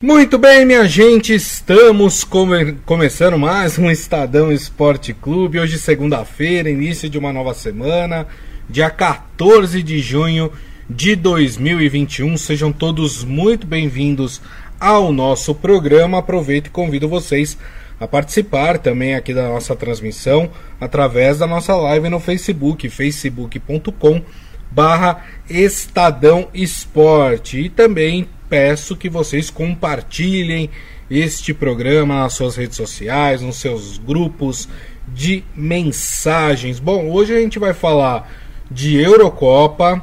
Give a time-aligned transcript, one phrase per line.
[0.00, 5.58] Muito bem, minha gente, estamos come começando mais um Estadão Esporte Clube.
[5.58, 8.24] Hoje, segunda-feira, início de uma nova semana,
[8.70, 10.52] dia 14 de junho
[10.88, 12.36] de 2021.
[12.36, 14.40] Sejam todos muito bem-vindos
[14.78, 16.18] ao nosso programa.
[16.18, 17.58] Aproveito e convido vocês
[17.98, 20.48] a participar também aqui da nossa transmissão
[20.80, 24.22] através da nossa live no Facebook, facebook.com
[24.70, 30.70] barra Estadão Esporte e também peço que vocês compartilhem
[31.10, 34.68] este programa nas suas redes sociais, nos seus grupos
[35.06, 36.78] de mensagens.
[36.78, 38.30] Bom, hoje a gente vai falar
[38.70, 40.02] de Eurocopa,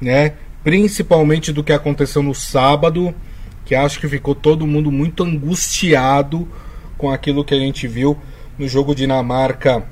[0.00, 0.34] né?
[0.62, 3.14] Principalmente do que aconteceu no sábado,
[3.64, 6.48] que acho que ficou todo mundo muito angustiado
[6.96, 8.16] com aquilo que a gente viu
[8.58, 9.84] no jogo Dinamarca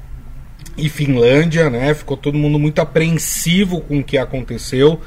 [0.76, 1.92] e Finlândia, né?
[1.92, 5.00] Ficou todo mundo muito apreensivo com o que aconteceu.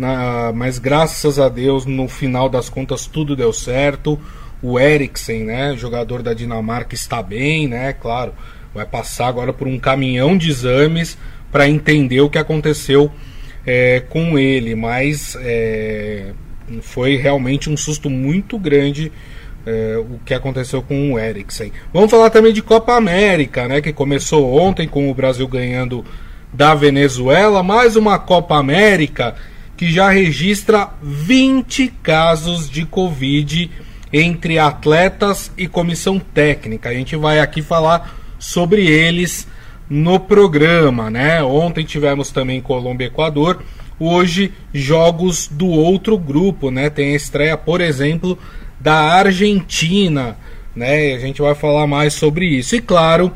[0.00, 4.18] Na, mas graças a Deus, no final das contas, tudo deu certo.
[4.62, 7.92] O Eriksen, né, jogador da Dinamarca, está bem, né?
[7.92, 8.32] Claro,
[8.74, 11.18] vai passar agora por um caminhão de exames
[11.52, 13.12] para entender o que aconteceu
[13.66, 14.74] é, com ele.
[14.74, 16.32] Mas é,
[16.80, 19.12] foi realmente um susto muito grande
[19.66, 21.74] é, o que aconteceu com o Eriksen.
[21.92, 23.82] Vamos falar também de Copa América, né?
[23.82, 26.02] Que começou ontem com o Brasil ganhando
[26.50, 29.36] da Venezuela, mais uma Copa América
[29.80, 33.70] que já registra 20 casos de Covid
[34.12, 36.90] entre atletas e comissão técnica.
[36.90, 39.48] A gente vai aqui falar sobre eles
[39.88, 41.42] no programa, né?
[41.42, 43.62] Ontem tivemos também Colômbia e Equador.
[43.98, 46.90] Hoje, jogos do outro grupo, né?
[46.90, 48.38] Tem a estreia, por exemplo,
[48.78, 50.36] da Argentina,
[50.76, 51.14] né?
[51.14, 52.76] A gente vai falar mais sobre isso.
[52.76, 53.32] E claro,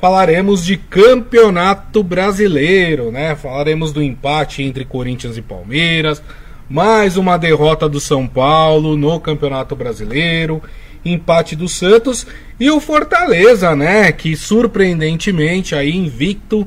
[0.00, 3.34] falaremos de campeonato brasileiro, né?
[3.34, 6.22] Falaremos do empate entre Corinthians e Palmeiras,
[6.68, 10.62] mais uma derrota do São Paulo no Campeonato Brasileiro,
[11.04, 12.26] empate do Santos
[12.60, 14.12] e o Fortaleza, né?
[14.12, 16.66] Que surpreendentemente aí invicto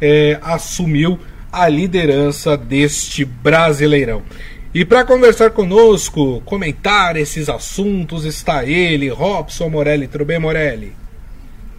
[0.00, 1.18] é, assumiu
[1.52, 4.22] a liderança deste Brasileirão.
[4.74, 10.08] E para conversar conosco, comentar esses assuntos, está ele, Robson Morelli.
[10.08, 11.01] Tudo bem, Morelli?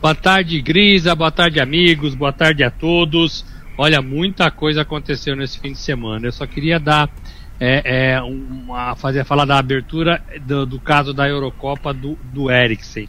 [0.04, 1.16] Boa tarde, Grisa.
[1.16, 2.14] Boa tarde, amigos.
[2.14, 3.46] Boa tarde a todos.
[3.78, 6.28] Olha, muita coisa aconteceu nesse fim de semana.
[6.28, 7.10] Eu só queria dar
[7.58, 13.08] é, é, uma, fazer falar da abertura do, do caso da Eurocopa do, do Eriksen.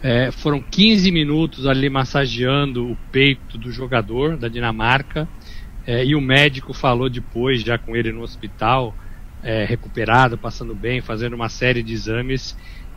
[0.00, 5.28] É, foram 15 minutos ali massageando o peito do jogador da Dinamarca
[5.84, 8.94] é, e o médico falou depois, já com ele no hospital,
[9.42, 12.56] é, recuperado, passando bem, fazendo uma série de exames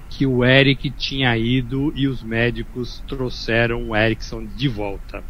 [0.09, 5.23] que o Eric tinha ido e os médicos trouxeram o Erickson de volta.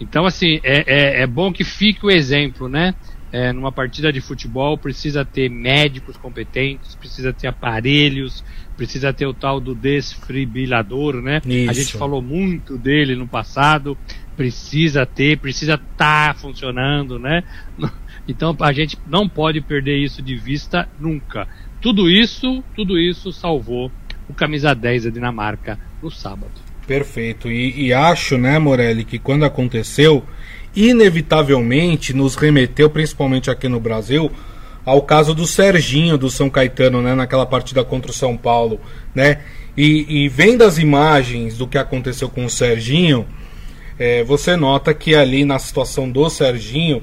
[0.00, 2.94] Então, assim, é, é, é bom que fique o exemplo, né?
[3.32, 8.44] É, numa partida de futebol precisa ter médicos competentes, precisa ter aparelhos,
[8.76, 11.40] precisa ter o tal do desfibrilador, né?
[11.44, 11.70] Isso.
[11.70, 13.98] A gente falou muito dele no passado,
[14.36, 17.42] precisa ter, precisa estar tá funcionando, né?
[18.28, 21.46] Então a gente não pode perder isso de vista nunca.
[21.80, 23.88] Tudo isso, tudo isso salvou
[24.28, 26.52] o camisa 10 da Dinamarca no sábado.
[26.86, 27.50] Perfeito.
[27.50, 30.24] E, e acho, né, Morelli, que quando aconteceu,
[30.74, 34.30] inevitavelmente nos remeteu, principalmente aqui no Brasil,
[34.84, 38.80] ao caso do Serginho do São Caetano, né, naquela partida contra o São Paulo,
[39.14, 39.40] né?
[39.76, 43.26] E, e vendo as imagens do que aconteceu com o Serginho,
[43.98, 47.02] é, você nota que ali na situação do Serginho,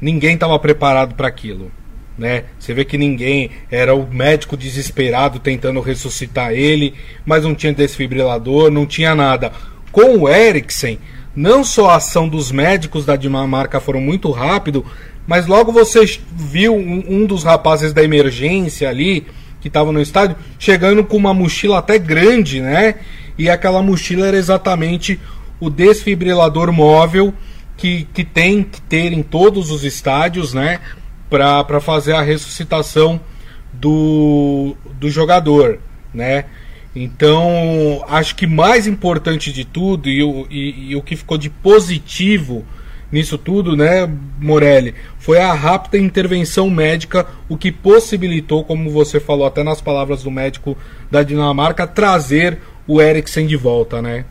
[0.00, 1.70] ninguém estava preparado para aquilo
[2.18, 2.44] né?
[2.58, 6.94] Você vê que ninguém era o médico desesperado tentando ressuscitar ele,
[7.24, 9.52] mas não tinha desfibrilador, não tinha nada.
[9.90, 10.98] Com o Eriksen,
[11.34, 14.84] não só a ação dos médicos da Dinamarca foram muito rápido,
[15.26, 19.26] mas logo você viu um, um dos rapazes da emergência ali
[19.60, 22.96] que estava no estádio chegando com uma mochila até grande, né?
[23.38, 25.18] E aquela mochila era exatamente
[25.58, 27.32] o desfibrilador móvel
[27.76, 30.80] que, que tem que ter em todos os estádios, né?
[31.34, 33.20] Para fazer a ressuscitação
[33.72, 35.80] do, do jogador,
[36.12, 36.44] né?
[36.94, 41.50] Então, acho que mais importante de tudo e o, e, e o que ficou de
[41.50, 42.64] positivo
[43.10, 44.10] nisso tudo, né,
[44.40, 50.24] Morelli, foi a rápida intervenção médica, o que possibilitou, como você falou até nas palavras
[50.24, 50.76] do médico
[51.10, 52.58] da Dinamarca, trazer
[52.88, 54.24] o Eriksen de volta, né?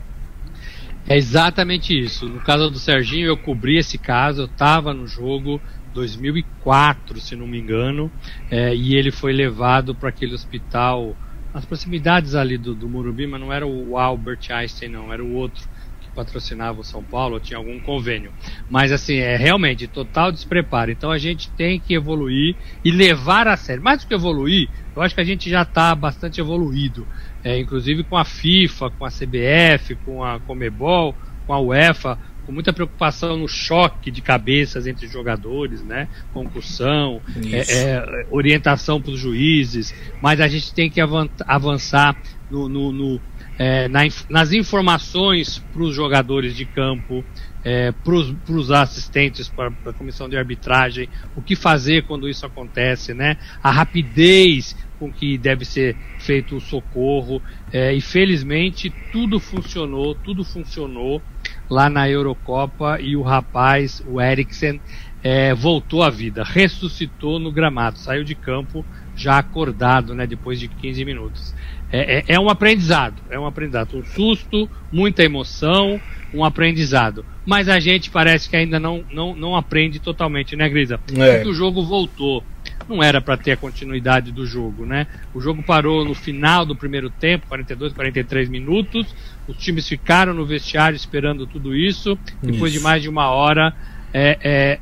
[1.08, 2.26] É exatamente isso.
[2.28, 5.60] No caso do Serginho, eu cobri esse caso, eu estava no jogo,
[5.94, 8.10] 2004, se não me engano,
[8.50, 11.16] é, e ele foi levado para aquele hospital
[11.54, 15.32] nas proximidades ali do, do Murubi, mas não era o Albert Einstein, não, era o
[15.34, 15.62] outro
[16.00, 18.32] que patrocinava o São Paulo, tinha algum convênio.
[18.68, 20.90] Mas assim, é realmente total despreparo.
[20.90, 23.82] Então a gente tem que evoluir e levar a sério.
[23.82, 27.06] Mais do que evoluir, Eu acho que a gente já está bastante evoluído,
[27.44, 31.14] é, inclusive com a FIFA, com a CBF, com a Comebol,
[31.46, 36.08] com a UEFA, com muita preocupação no choque de cabeças entre jogadores, né?
[36.32, 37.20] Concussão,
[37.50, 41.00] é, é, orientação para os juízes, mas a gente tem que
[41.46, 42.16] avançar
[42.50, 43.20] no, no, no
[43.58, 47.24] é, na, nas informações para os jogadores de campo,
[47.64, 53.14] é, para os assistentes, para a comissão de arbitragem, o que fazer quando isso acontece,
[53.14, 53.36] né?
[53.62, 57.42] A rapidez com que deve ser feito o socorro.
[57.72, 61.20] É, e felizmente tudo funcionou, tudo funcionou
[61.68, 64.80] lá na Eurocopa e o rapaz, o Eriksen,
[65.22, 68.84] é, voltou à vida, ressuscitou no gramado, saiu de campo
[69.16, 71.54] já acordado, né, depois de 15 minutos.
[71.90, 76.00] É, é, é, um aprendizado, é um aprendizado, um susto, muita emoção,
[76.32, 77.24] um aprendizado.
[77.46, 80.98] Mas a gente parece que ainda não, não, não aprende totalmente, né, Grisa?
[81.16, 81.46] É.
[81.46, 82.42] O jogo voltou
[82.88, 85.06] não era para ter a continuidade do jogo, né?
[85.34, 89.14] O jogo parou no final do primeiro tempo, 42, 43 minutos.
[89.46, 92.18] Os times ficaram no vestiário esperando tudo isso.
[92.42, 92.80] Depois isso.
[92.80, 93.74] de mais de uma hora,
[94.12, 94.80] é, é,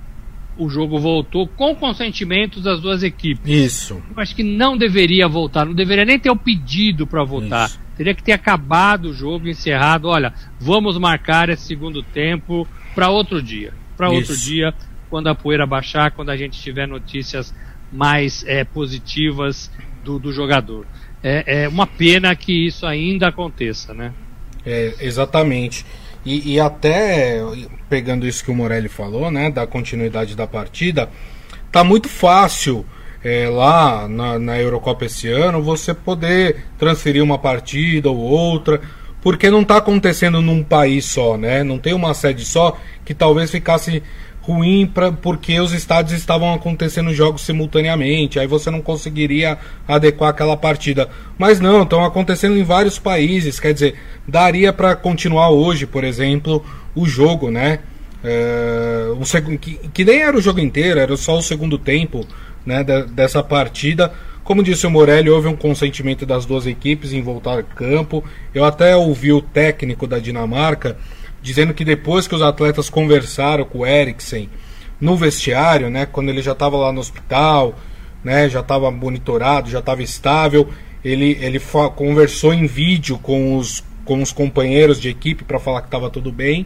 [0.57, 3.51] o jogo voltou com consentimento das duas equipes.
[3.51, 4.03] Isso.
[4.15, 7.69] Eu acho que não deveria voltar, não deveria nem ter o pedido para voltar.
[7.69, 7.81] Isso.
[7.97, 10.09] Teria que ter acabado o jogo, encerrado.
[10.09, 13.73] Olha, vamos marcar esse segundo tempo para outro dia.
[13.97, 14.75] Para outro dia,
[15.11, 17.55] quando a poeira baixar, quando a gente tiver notícias
[17.93, 19.71] mais é, positivas
[20.03, 20.87] do, do jogador.
[21.23, 24.13] É, é, uma pena que isso ainda aconteça, né?
[24.65, 25.85] É, exatamente.
[26.25, 27.41] E, e, até
[27.89, 31.11] pegando isso que o Morelli falou, né, da continuidade da partida,
[31.71, 32.87] tá muito fácil
[33.25, 38.81] é, lá na, na Eurocopa esse ano você poder transferir uma partida ou outra,
[39.21, 41.63] porque não está acontecendo num país só, né?
[41.63, 44.03] Não tem uma sede só que talvez ficasse
[44.43, 49.57] ruim pra, porque os estádios estavam acontecendo jogos simultaneamente, aí você não conseguiria
[49.87, 51.09] adequar aquela partida.
[51.39, 53.95] Mas não, estão acontecendo em vários países, quer dizer,
[54.27, 57.79] daria para continuar hoje, por exemplo, o jogo, né?
[58.25, 59.59] É, o seg...
[59.59, 62.27] que, que, nem era o jogo inteiro, era só o segundo tempo
[62.67, 64.13] né, de, dessa partida.
[64.45, 68.25] Como disse o Morelli, houve um consentimento das duas equipes em voltar ao campo.
[68.53, 70.97] Eu até ouvi o técnico da Dinamarca
[71.43, 74.49] dizendo que depois que os atletas conversaram com o Eriksen
[75.01, 77.77] no vestiário, né, quando ele já estava lá no hospital,
[78.23, 80.69] né, já estava monitorado, já estava estável,
[81.05, 81.61] ele, ele
[81.97, 86.31] conversou em vídeo com os, com os companheiros de equipe para falar que estava tudo
[86.31, 86.65] bem.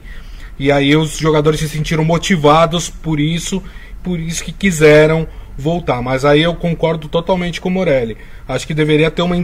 [0.59, 3.63] E aí os jogadores se sentiram motivados por isso,
[4.03, 5.27] por isso que quiseram
[5.57, 6.03] voltar.
[6.03, 8.17] Mas aí eu concordo totalmente com o Morelli.
[8.47, 9.37] Acho que deveria ter uma,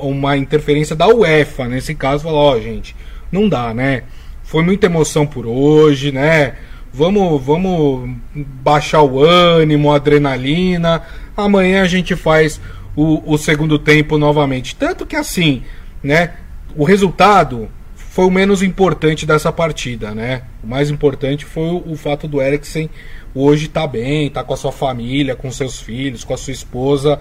[0.00, 2.96] uma interferência da UEFA nesse caso, falar, ó, oh, gente,
[3.30, 4.04] não dá, né?
[4.42, 6.54] Foi muita emoção por hoje, né?
[6.92, 11.02] Vamos, vamos baixar o ânimo, a adrenalina.
[11.36, 12.60] Amanhã a gente faz
[12.94, 14.76] o, o segundo tempo novamente.
[14.76, 15.62] Tanto que assim,
[16.02, 16.34] né?
[16.76, 20.42] O resultado foi o menos importante dessa partida, né?
[20.62, 22.90] O mais importante foi o, o fato do Eriksen
[23.34, 26.36] hoje estar tá bem, estar tá com a sua família, com seus filhos, com a
[26.36, 27.18] sua esposa,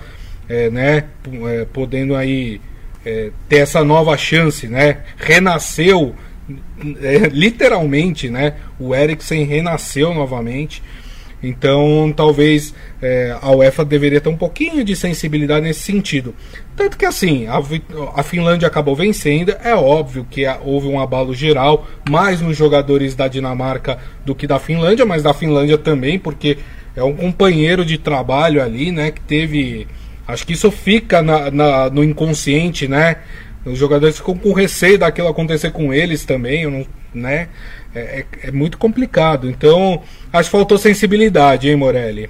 [0.50, 1.06] é, né?
[1.48, 2.60] É, podendo aí
[3.06, 5.00] é, ter essa nova chance, né?
[5.18, 6.14] Renasceu
[7.02, 8.56] é, literalmente, né?
[8.80, 10.82] O Eriksen renasceu novamente.
[11.44, 16.36] Então, talvez é, a UEFA deveria ter um pouquinho de sensibilidade nesse sentido.
[16.76, 17.60] Tanto que, assim, a,
[18.16, 19.56] a Finlândia acabou vencendo.
[19.64, 24.60] É óbvio que houve um abalo geral, mais nos jogadores da Dinamarca do que da
[24.60, 26.60] Finlândia, mas da Finlândia também, porque
[26.96, 29.12] é um companheiro de trabalho ali, né?
[29.12, 29.88] Que teve.
[30.28, 33.18] Acho que isso fica na, na no inconsciente, né?
[33.66, 37.50] Os jogadores ficam com receio daquilo acontecer com eles também, não, né?
[37.94, 39.50] É, é, é, muito complicado.
[39.50, 40.02] Então,
[40.32, 42.30] acho que faltou sensibilidade, hein, Morelli?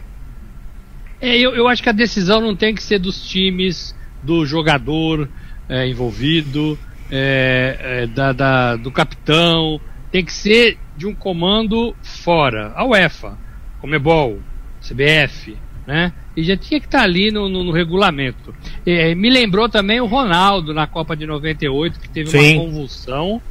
[1.22, 5.30] É, eu, eu acho que a decisão não tem que ser dos times, do jogador
[5.70, 6.78] é, envolvido,
[7.10, 9.80] é, é, da, da, do capitão.
[10.12, 12.74] Tem que ser de um comando fora.
[12.76, 13.38] A UEFA,
[13.80, 14.40] Comebol,
[14.82, 16.14] CBF, né?
[16.36, 18.54] E já tinha que estar tá ali no, no, no regulamento.
[18.86, 22.58] É, me lembrou também o Ronaldo na Copa de 98, que teve Sim.
[22.58, 23.42] uma convulsão,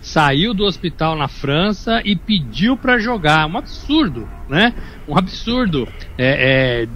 [0.00, 3.46] saiu do hospital na França e pediu para jogar.
[3.46, 4.74] Um absurdo, né?
[5.08, 5.88] Um absurdo.
[6.18, 6.88] É, é,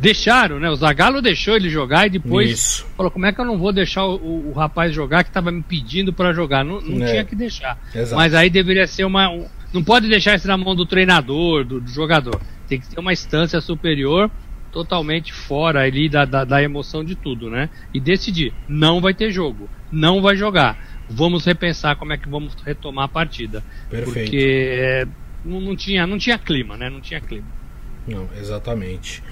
[0.00, 0.70] deixaram, né?
[0.70, 2.86] O Zagallo deixou ele jogar e depois Isso.
[2.96, 5.50] falou: como é que eu não vou deixar o, o, o rapaz jogar que estava
[5.50, 6.64] me pedindo para jogar?
[6.64, 7.10] Não, não é.
[7.10, 7.78] tinha que deixar.
[7.94, 8.16] Exato.
[8.16, 9.28] Mas aí deveria ser uma.
[9.72, 12.40] Não pode deixar isso na mão do treinador, do, do jogador.
[12.66, 14.30] Tem que ter uma instância superior
[14.72, 17.70] totalmente fora ali da, da, da, emoção de tudo, né?
[17.92, 20.78] E decidir, não vai ter jogo, não vai jogar.
[21.08, 23.64] Vamos repensar como é que vamos retomar a partida.
[23.88, 24.12] Perfeito.
[24.12, 25.06] Porque é,
[25.44, 26.90] não, não, tinha, não tinha clima, né?
[26.90, 27.46] Não tinha clima.
[28.06, 29.22] Não, exatamente.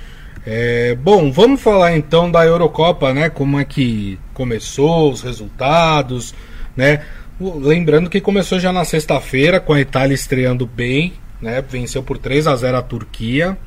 [0.45, 3.28] É, bom, vamos falar então da Eurocopa, né?
[3.28, 6.35] Como é que começou, os resultados,
[6.76, 7.05] né?
[7.38, 11.62] Lembrando que começou já na sexta-feira, com a Itália estreando bem, né?
[11.62, 13.59] Venceu por 3 a 0 a Turquia.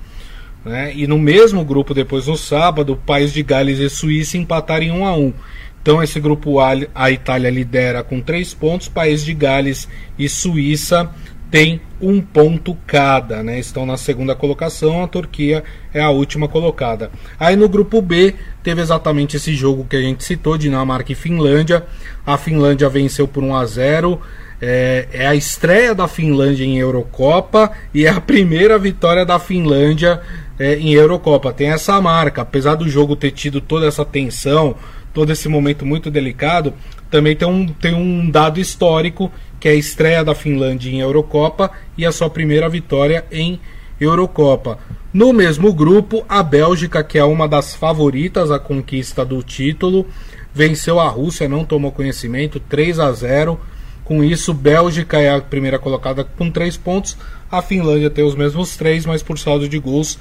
[0.65, 0.91] Né?
[0.95, 4.91] E no mesmo grupo, depois no sábado, o País de Gales e Suíça empataram em
[4.91, 5.33] 1 a 1
[5.81, 11.09] Então esse grupo A, a Itália lidera com 3 pontos, País de Gales e Suíça
[11.51, 13.59] tem um ponto cada, né?
[13.59, 15.63] Estão na segunda colocação, a Turquia
[15.93, 17.11] é a última colocada.
[17.39, 21.85] Aí no grupo B teve exatamente esse jogo que a gente citou, Dinamarca e Finlândia.
[22.25, 24.21] A Finlândia venceu por 1 a 0.
[24.61, 30.21] É, é a estreia da Finlândia em Eurocopa e é a primeira vitória da Finlândia
[30.59, 31.53] é, em Eurocopa.
[31.53, 34.75] Tem essa marca, apesar do jogo ter tido toda essa tensão,
[35.13, 36.73] todo esse momento muito delicado,
[37.09, 41.71] também tem um, tem um dado histórico que é a estreia da Finlândia em Eurocopa
[41.97, 43.59] e a sua primeira vitória em
[43.99, 44.79] Eurocopa.
[45.13, 50.05] No mesmo grupo, a Bélgica, que é uma das favoritas à conquista do título,
[50.53, 53.59] venceu a Rússia, não tomou conhecimento, 3 a 0.
[54.03, 57.17] Com isso, Bélgica é a primeira colocada com 3 pontos.
[57.51, 60.17] A Finlândia tem os mesmos 3, mas por saldo de gols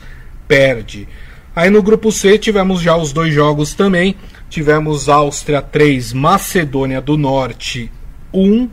[0.47, 1.07] perde.
[1.55, 4.17] Aí no grupo C tivemos já os dois jogos também.
[4.49, 7.91] Tivemos Áustria 3, Macedônia do Norte
[8.33, 8.69] 1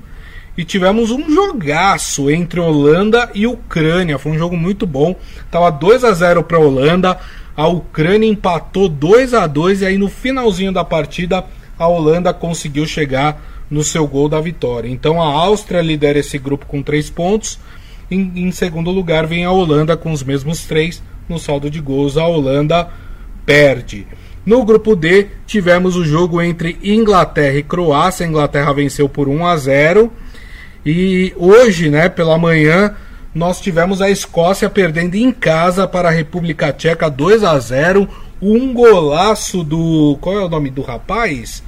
[0.58, 4.18] e tivemos um jogaço entre Holanda e Ucrânia.
[4.18, 5.16] Foi um jogo muito bom.
[5.52, 7.20] Tava 2 a 0 para a Holanda.
[7.56, 11.46] A Ucrânia empatou 2 a 2 e aí no finalzinho da partida
[11.78, 14.90] a Holanda conseguiu chegar no seu gol da vitória.
[14.90, 17.60] Então a Áustria lidera esse grupo com 3 pontos.
[18.10, 21.02] Em, em, segundo lugar vem a Holanda com os mesmos 3.
[21.28, 22.88] No saldo de gols, a Holanda
[23.46, 24.08] perde.
[24.46, 28.26] No grupo D, tivemos o jogo entre Inglaterra e Croácia.
[28.26, 30.12] A Inglaterra venceu por 1 a 0.
[30.86, 32.96] E hoje, né, pela manhã,
[33.34, 38.08] nós tivemos a Escócia perdendo em casa para a República Tcheca 2 a 0.
[38.42, 40.18] Um golaço do.
[40.22, 41.64] Qual é o nome do rapaz?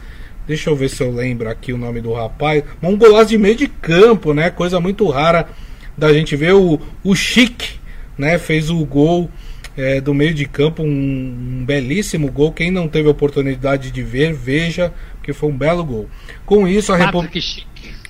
[0.46, 2.64] Deixa eu ver se eu lembro aqui o nome do rapaz.
[2.82, 4.52] Um golaço de meio de campo, né?
[4.52, 5.50] Coisa muito rara
[5.98, 6.54] da gente ver.
[6.54, 7.80] O, o Chic,
[8.18, 8.38] né?
[8.38, 9.30] Fez o gol
[9.76, 10.84] é, do meio de campo.
[10.84, 12.52] Um, um belíssimo gol.
[12.54, 16.08] Quem não teve a oportunidade de ver, veja, porque foi um belo gol.
[16.46, 17.40] Com isso, a República.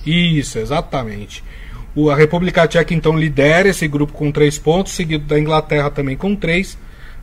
[0.08, 1.44] Isso, exatamente.
[1.94, 6.16] O, a República Tcheca então lidera esse grupo com três pontos, seguido da Inglaterra também
[6.16, 6.78] com três.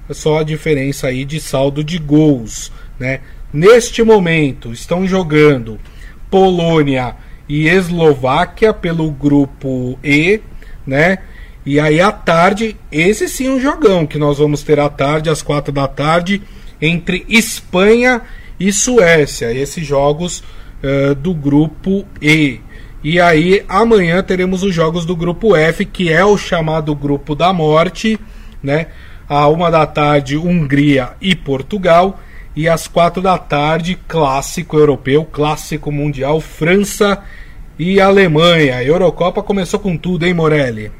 [0.07, 3.21] É só a diferença aí de saldo de gols, né?
[3.51, 5.79] Neste momento estão jogando
[6.29, 7.15] Polônia
[7.49, 10.41] e Eslováquia pelo grupo E,
[10.85, 11.19] né?
[11.65, 15.29] E aí à tarde, esse sim é um jogão que nós vamos ter à tarde,
[15.29, 16.41] às quatro da tarde,
[16.79, 18.21] entre Espanha
[18.59, 19.51] e Suécia.
[19.51, 20.43] Esses jogos
[20.83, 22.59] uh, do grupo E.
[23.05, 27.53] E aí amanhã teremos os jogos do grupo F, que é o chamado grupo da
[27.53, 28.19] morte,
[28.63, 28.87] né?
[29.29, 32.19] À uma da tarde, Hungria e Portugal.
[32.55, 37.21] E às quatro da tarde, clássico europeu, clássico mundial, França
[37.77, 38.77] e Alemanha.
[38.77, 40.91] A Eurocopa começou com tudo, hein, Morelli?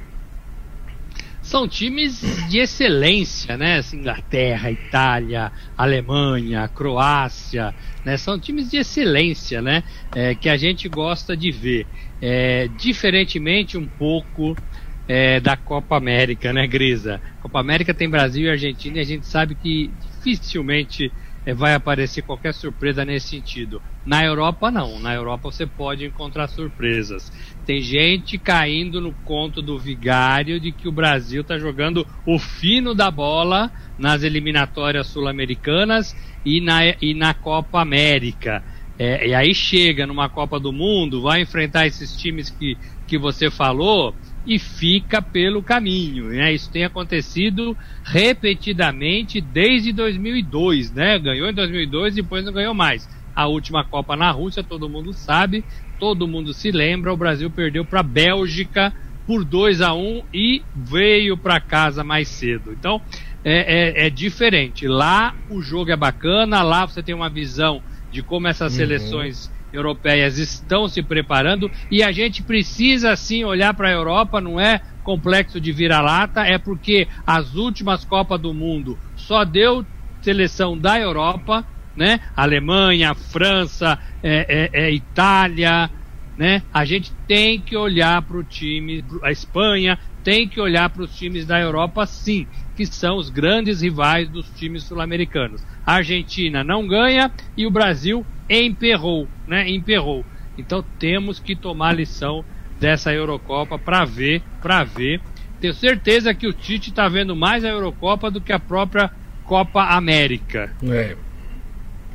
[1.55, 2.19] São times
[2.49, 3.77] de excelência, né?
[3.77, 8.17] Assim, Inglaterra, Itália, Alemanha, Croácia, né?
[8.17, 9.81] São times de excelência, né?
[10.13, 11.87] É, que a gente gosta de ver.
[12.19, 14.59] É, diferentemente um pouco
[15.07, 17.21] é, da Copa América, né, Grisa?
[17.39, 21.13] Copa América tem Brasil e Argentina e a gente sabe que dificilmente
[21.53, 23.81] vai aparecer qualquer surpresa nesse sentido.
[24.05, 24.99] Na Europa, não.
[24.99, 27.31] Na Europa você pode encontrar surpresas.
[27.65, 32.95] Tem gente caindo no conto do vigário de que o Brasil está jogando o fino
[32.95, 38.63] da bola nas eliminatórias sul-americanas e na, e na Copa América.
[38.97, 43.51] É, e aí chega numa Copa do Mundo, vai enfrentar esses times que, que você
[43.51, 46.25] falou e fica pelo caminho.
[46.25, 46.53] Né?
[46.53, 50.91] Isso tem acontecido repetidamente desde 2002.
[50.91, 51.17] Né?
[51.19, 53.09] Ganhou em 2002 e depois não ganhou mais.
[53.35, 55.63] A última Copa na Rússia, todo mundo sabe,
[55.99, 57.13] todo mundo se lembra.
[57.13, 58.93] O Brasil perdeu para a Bélgica
[59.25, 62.71] por 2 a 1 e veio para casa mais cedo.
[62.71, 63.01] Então,
[63.43, 64.87] é, é, é, diferente.
[64.87, 68.77] Lá o jogo é bacana, lá você tem uma visão de como essas uhum.
[68.77, 74.59] seleções europeias estão se preparando e a gente precisa sim olhar para a Europa, não
[74.59, 79.85] é complexo de vira-lata, é porque as últimas Copas do Mundo só deu
[80.21, 81.63] seleção da Europa,
[81.95, 82.19] né?
[82.35, 85.89] Alemanha, França, é, é, é Itália,
[86.37, 86.63] né?
[86.73, 91.15] A gente tem que olhar para o time, a Espanha tem que olhar para os
[91.15, 95.63] times da Europa, sim que são os grandes rivais dos times sul-americanos.
[95.85, 99.69] A Argentina não ganha e o Brasil emperrou, né?
[99.69, 100.25] Emperrou.
[100.57, 102.43] Então temos que tomar lição
[102.79, 105.21] dessa Eurocopa para ver, para ver.
[105.59, 109.11] Tenho certeza que o Tite está vendo mais a Eurocopa do que a própria
[109.45, 110.71] Copa América.
[110.83, 111.15] É,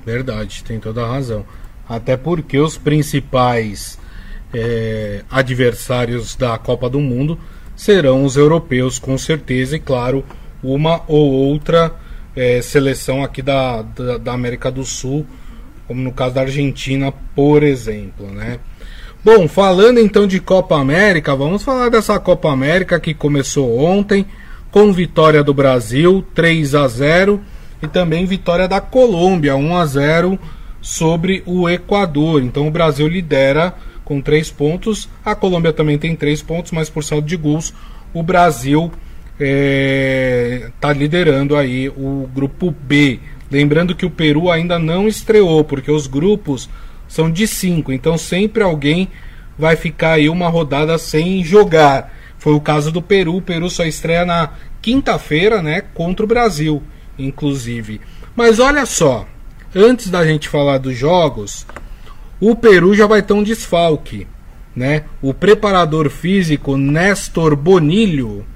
[0.04, 1.44] verdade, tem toda a razão.
[1.88, 3.98] Até porque os principais
[4.52, 7.38] é, adversários da Copa do Mundo
[7.74, 10.24] serão os europeus, com certeza, e claro,
[10.62, 11.94] uma ou outra
[12.36, 15.26] é, seleção aqui da, da, da, América do Sul,
[15.90, 18.60] como no caso da Argentina, por exemplo, né?
[19.24, 24.24] Bom, falando então de Copa América, vamos falar dessa Copa América que começou ontem
[24.70, 27.40] com vitória do Brasil 3 a 0
[27.82, 30.38] e também vitória da Colômbia 1 a 0
[30.80, 32.40] sobre o Equador.
[32.40, 37.02] Então o Brasil lidera com três pontos, a Colômbia também tem três pontos, mas por
[37.02, 37.74] saldo de gols
[38.14, 38.92] o Brasil
[39.32, 43.18] está é, tá liderando aí o grupo B.
[43.50, 46.68] Lembrando que o Peru ainda não estreou, porque os grupos
[47.08, 49.08] são de cinco, então sempre alguém
[49.58, 52.14] vai ficar aí uma rodada sem jogar.
[52.38, 53.36] Foi o caso do Peru.
[53.36, 56.82] O Peru só estreia na quinta-feira, né, contra o Brasil,
[57.18, 58.00] inclusive.
[58.34, 59.26] Mas olha só,
[59.74, 61.66] antes da gente falar dos jogos,
[62.40, 64.26] o Peru já vai ter um desfalque,
[64.74, 65.04] né?
[65.20, 68.46] O preparador físico Néstor Bonilho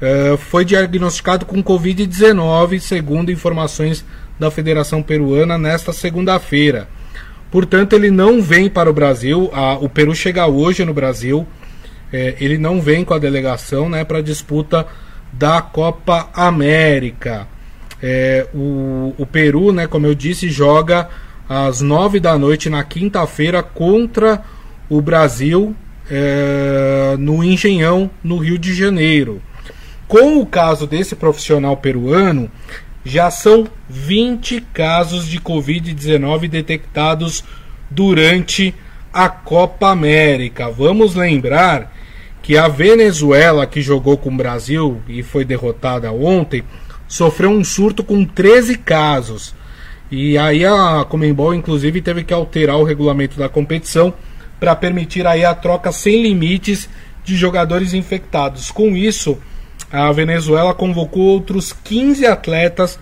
[0.00, 4.04] uh, foi diagnosticado com Covid-19, segundo informações
[4.42, 6.88] da Federação Peruana, nesta segunda-feira.
[7.48, 9.48] Portanto, ele não vem para o Brasil.
[9.52, 11.46] A, o Peru chega hoje no Brasil.
[12.12, 14.84] É, ele não vem com a delegação né, para a disputa
[15.32, 17.46] da Copa América.
[18.02, 21.08] É, o, o Peru, né, como eu disse, joga
[21.48, 24.42] às nove da noite na quinta-feira contra
[24.88, 25.74] o Brasil
[26.10, 29.40] é, no Engenhão, no Rio de Janeiro.
[30.08, 32.50] Com o caso desse profissional peruano,
[33.04, 37.44] já são 20 casos de Covid-19 detectados
[37.90, 38.74] durante
[39.12, 40.70] a Copa América.
[40.70, 41.92] Vamos lembrar
[42.42, 46.62] que a Venezuela, que jogou com o Brasil e foi derrotada ontem,
[47.06, 49.54] sofreu um surto com 13 casos.
[50.10, 54.12] E aí a Comembol, inclusive, teve que alterar o regulamento da competição
[54.58, 56.88] para permitir aí a troca sem limites
[57.24, 58.70] de jogadores infectados.
[58.70, 59.38] Com isso,
[59.92, 62.98] a Venezuela convocou outros 15 atletas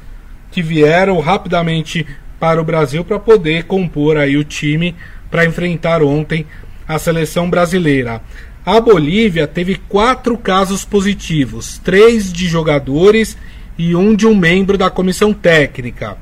[0.51, 2.05] que vieram rapidamente
[2.41, 4.97] para o Brasil para poder compor aí o time
[5.31, 6.45] para enfrentar ontem
[6.89, 8.21] a seleção brasileira.
[8.67, 13.39] A Bolívia teve quatro casos positivos, três de jogadores
[13.79, 16.19] e um de um membro da comissão técnica.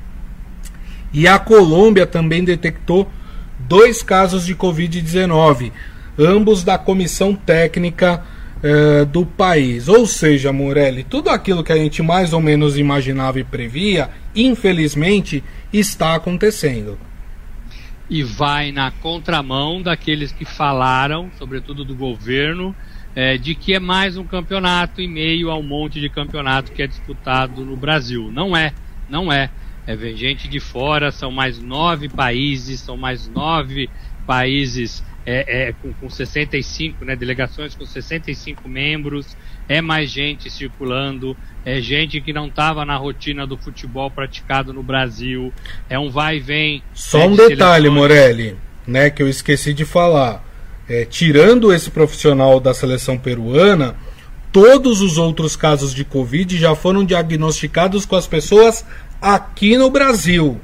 [1.15, 3.11] E a Colômbia também detectou
[3.59, 5.73] dois casos de Covid-19,
[6.19, 8.23] ambos da comissão técnica
[8.63, 9.89] eh, do país.
[9.89, 15.43] Ou seja, Morelli, tudo aquilo que a gente mais ou menos imaginava e previa, infelizmente,
[15.73, 16.99] está acontecendo
[18.11, 22.75] e vai na contramão daqueles que falaram, sobretudo do governo,
[23.15, 26.83] é, de que é mais um campeonato em meio a um monte de campeonato que
[26.83, 28.31] é disputado no Brasil.
[28.33, 28.73] Não é,
[29.09, 29.51] não é.
[29.87, 33.89] É, vem gente de fora, são mais nove países, são mais nove
[34.27, 39.37] países é, é, com, com 65, né, delegações com 65 membros,
[39.69, 41.37] é mais gente circulando,
[41.67, 45.53] é gente que não estava na rotina do futebol praticado no Brasil,
[45.91, 46.83] é um vai e vem.
[46.95, 47.93] Só né, um detalhe, seleções.
[47.93, 50.43] Morelli, né, que eu esqueci de falar.
[50.89, 53.95] É, tirando esse profissional da seleção peruana,
[54.51, 58.83] todos os outros casos de Covid já foram diagnosticados com as pessoas
[59.21, 60.59] aqui no Brasil.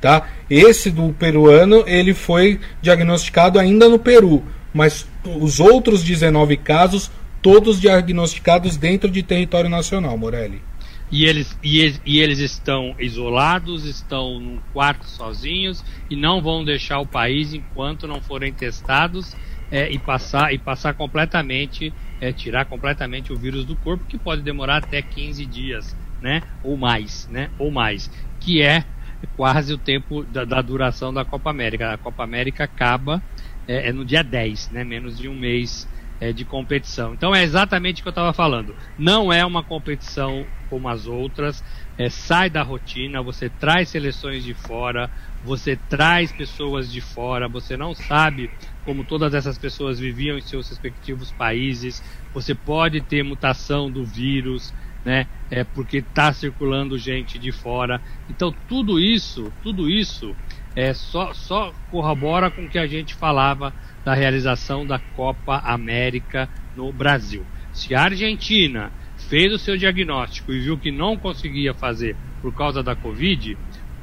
[0.00, 0.26] Tá?
[0.50, 7.10] Esse do peruano ele foi diagnosticado ainda no Peru, mas os outros 19 casos
[7.42, 10.62] todos diagnosticados dentro de território nacional, Morelli.
[11.10, 16.64] E eles, e eles, e eles estão isolados, estão num quarto sozinhos e não vão
[16.64, 19.34] deixar o país enquanto não forem testados
[19.70, 24.42] é, e passar e passar completamente, é, tirar completamente o vírus do corpo, que pode
[24.42, 26.42] demorar até 15 dias, né?
[26.62, 27.50] Ou mais, né?
[27.58, 28.84] Ou mais, que é
[29.26, 31.92] quase o tempo da, da duração da Copa América.
[31.92, 33.22] A Copa América acaba
[33.66, 34.84] é, é no dia 10, né?
[34.84, 35.88] Menos de um mês
[36.20, 37.14] é, de competição.
[37.14, 38.74] Então é exatamente o que eu estava falando.
[38.98, 41.62] Não é uma competição como as outras.
[41.96, 45.10] É, sai da rotina, você traz seleções de fora,
[45.44, 48.50] você traz pessoas de fora, você não sabe
[48.84, 52.02] como todas essas pessoas viviam em seus respectivos países,
[52.32, 54.72] você pode ter mutação do vírus,
[55.08, 55.26] né?
[55.50, 57.98] É porque está circulando gente de fora.
[58.28, 60.36] Então tudo isso, tudo isso
[60.76, 63.72] é só, só corrobora com o que a gente falava
[64.04, 67.42] da realização da Copa América no Brasil.
[67.72, 68.92] Se a Argentina
[69.30, 73.56] fez o seu diagnóstico e viu que não conseguia fazer por causa da Covid,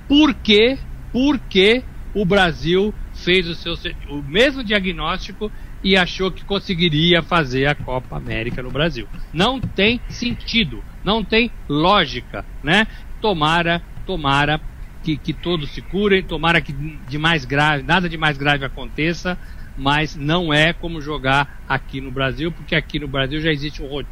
[0.07, 0.75] por que,
[1.11, 1.83] por que
[2.15, 3.75] o Brasil fez o, seu,
[4.09, 5.51] o mesmo diagnóstico
[5.83, 9.07] e achou que conseguiria fazer a Copa América no Brasil?
[9.31, 12.87] Não tem sentido, não tem lógica, né?
[13.25, 14.61] tomara, tomara
[15.03, 19.35] que, que todos se curem, tomara que de mais grave, nada de mais grave aconteça,
[19.77, 24.03] mas não é como jogar aqui no Brasil, porque aqui no Brasil já existe um,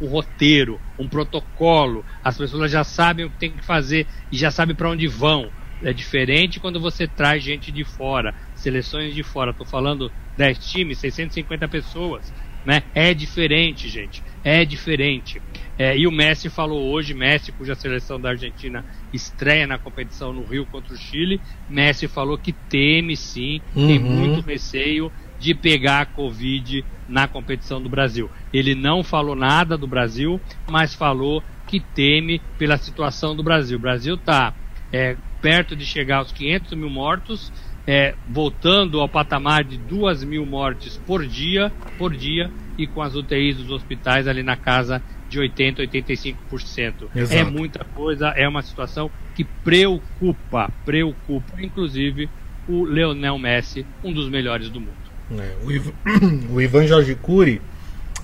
[0.00, 4.50] um roteiro, um protocolo, as pessoas já sabem o que tem que fazer e já
[4.50, 5.50] sabem para onde vão.
[5.82, 9.50] É diferente quando você traz gente de fora, seleções de fora.
[9.50, 12.32] Estou falando 10 times, 650 pessoas.
[12.64, 12.84] Né?
[12.94, 14.22] É diferente, gente.
[14.44, 15.42] É diferente.
[15.82, 20.44] É, e o Messi falou hoje, Messi, cuja seleção da Argentina estreia na competição no
[20.44, 23.88] Rio contra o Chile, Messi falou que teme sim, uhum.
[23.88, 28.30] tem muito receio de pegar a Covid na competição do Brasil.
[28.52, 30.40] Ele não falou nada do Brasil,
[30.70, 33.76] mas falou que teme pela situação do Brasil.
[33.76, 34.54] O Brasil está
[34.92, 37.52] é, perto de chegar aos 500 mil mortos,
[37.84, 43.16] é, voltando ao patamar de 2 mil mortes por dia, por dia, e com as
[43.16, 46.94] UTIs dos hospitais ali na casa de 80, 85%.
[47.16, 47.34] Exato.
[47.34, 52.28] É muita coisa, é uma situação que preocupa, preocupa, inclusive
[52.68, 54.92] o Leonel Messi, um dos melhores do mundo.
[55.38, 55.92] É, o, Ivan,
[56.52, 57.62] o Ivan Jorge Cury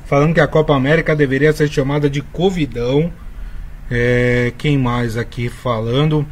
[0.04, 3.10] falando que a Copa América deveria ser chamada de Covidão.
[3.90, 6.26] É, quem mais aqui falando?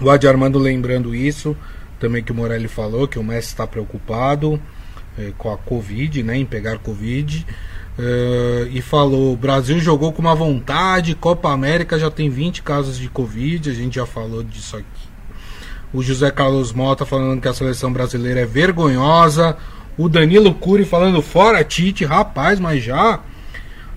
[0.00, 1.54] O Adi Armando lembrando isso,
[2.00, 4.58] também que o Morelli falou, que o Messi está preocupado
[5.18, 7.46] é, com a Covid, né, em pegar Covid.
[7.98, 12.98] É, e falou: o Brasil jogou com uma vontade, Copa América já tem 20 casos
[12.98, 14.86] de Covid, a gente já falou disso aqui.
[15.92, 19.56] O José Carlos Mota falando que a seleção brasileira é vergonhosa.
[19.98, 23.20] O Danilo Cury falando fora Tite, rapaz, mas já.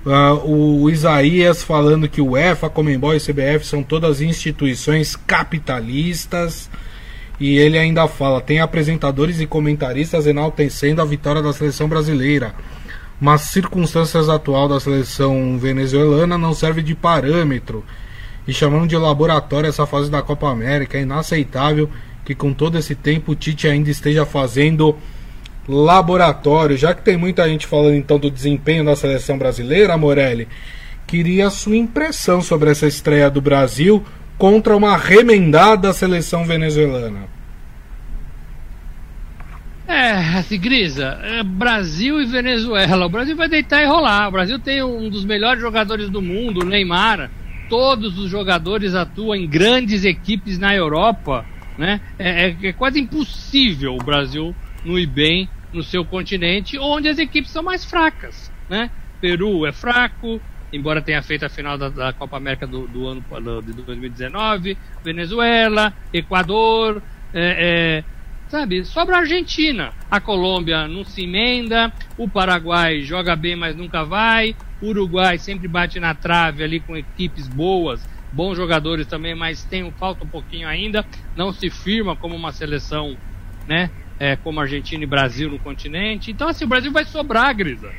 [0.06, 6.70] Uh, o Isaías falando que o EFA, Comembol e CBF são todas instituições capitalistas.
[7.40, 12.54] E ele ainda fala: tem apresentadores e comentaristas enaltecendo a vitória da seleção brasileira.
[13.19, 17.84] Mas circunstâncias atual da seleção venezuelana não serve de parâmetro.
[18.47, 21.89] E chamando de laboratório essa fase da Copa América, é inaceitável
[22.23, 24.97] que com todo esse tempo o Tite ainda esteja fazendo
[25.67, 26.78] laboratório.
[26.78, 30.47] Já que tem muita gente falando então do desempenho da seleção brasileira, Morelli,
[31.08, 34.04] queria a sua impressão sobre essa estreia do Brasil
[34.38, 37.36] contra uma remendada seleção venezuelana.
[39.88, 43.06] É, assim, Grisa, é Brasil e Venezuela.
[43.06, 44.28] O Brasil vai deitar e rolar.
[44.28, 47.30] O Brasil tem um dos melhores jogadores do mundo, o Neymar.
[47.69, 51.45] Todos os jogadores atuam em grandes equipes na Europa.
[51.78, 52.02] Né?
[52.17, 57.19] É, é, é quase impossível o Brasil não ir bem no seu continente, onde as
[57.19, 58.52] equipes são mais fracas.
[58.69, 58.89] Né?
[59.19, 60.39] Peru é fraco,
[60.71, 64.78] embora tenha feito a final da, da Copa América do, do ano do, de 2019,
[65.04, 67.02] Venezuela, Equador,
[67.34, 68.14] é, é,
[68.48, 68.86] sabe?
[68.86, 69.94] Sobra a Argentina.
[70.10, 75.68] A Colômbia não se emenda, o Paraguai joga bem, mas nunca vai, o Uruguai sempre
[75.68, 80.68] bate na trave ali com equipes boas, bons jogadores também, mas tem falta um pouquinho
[80.68, 81.06] ainda,
[81.36, 83.18] não se firma como uma seleção,
[83.68, 83.92] né?
[84.20, 86.32] é, como Argentina e Brasil no continente.
[86.32, 87.92] Então, assim, o Brasil vai sobrar, Grisa.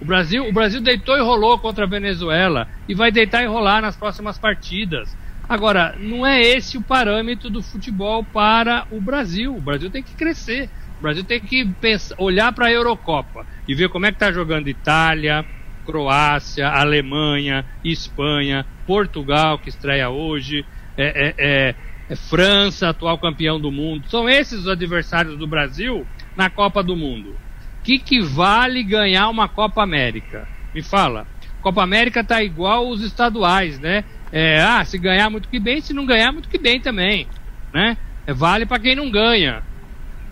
[0.00, 3.80] O Brasil, o Brasil deitou e rolou contra a Venezuela e vai deitar e rolar
[3.80, 5.16] nas próximas partidas.
[5.48, 9.54] Agora, não é esse o parâmetro do futebol para o Brasil.
[9.54, 10.68] O Brasil tem que crescer.
[10.98, 14.32] O Brasil tem que pensar, olhar para a Eurocopa e ver como é que está
[14.32, 15.44] jogando Itália,
[15.84, 20.64] Croácia, Alemanha, Espanha, Portugal, que estreia hoje,
[20.96, 21.74] é, é, é
[22.08, 24.08] é França, atual campeão do mundo.
[24.08, 27.30] São esses os adversários do Brasil na Copa do Mundo.
[27.30, 30.46] O que, que vale ganhar uma Copa América?
[30.74, 31.26] Me fala.
[31.62, 34.04] Copa América tá igual os estaduais, né?
[34.32, 37.28] É, ah, se ganhar muito que bem, se não ganhar muito que bem também,
[37.72, 37.96] né?
[38.26, 39.62] É, vale para quem não ganha.